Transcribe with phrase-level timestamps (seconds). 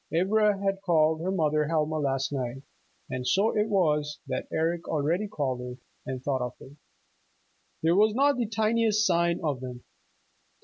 [0.11, 2.63] Ivra had called her mother "Helma" last night,
[3.07, 5.77] and so it was that Eric already called her
[6.07, 6.71] and thought of her.
[7.83, 9.83] There was not the tiniest sign of them.